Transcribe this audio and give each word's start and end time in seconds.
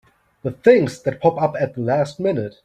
The 0.41 0.49
things 0.49 1.03
that 1.03 1.21
pop 1.21 1.39
up 1.39 1.55
at 1.59 1.75
the 1.75 1.81
last 1.81 2.19
minute! 2.19 2.55